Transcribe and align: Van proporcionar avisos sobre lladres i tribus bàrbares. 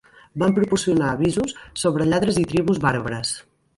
Van 0.43 0.55
proporcionar 0.59 1.11
avisos 1.11 1.53
sobre 1.85 2.07
lladres 2.11 2.41
i 2.45 2.47
tribus 2.55 2.81
bàrbares. 2.87 3.37